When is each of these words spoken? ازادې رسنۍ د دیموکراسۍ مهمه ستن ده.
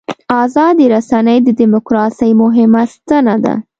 ازادې 0.43 0.85
رسنۍ 0.95 1.37
د 1.43 1.49
دیموکراسۍ 1.59 2.31
مهمه 2.41 2.83
ستن 2.93 3.25
ده. 3.43 3.53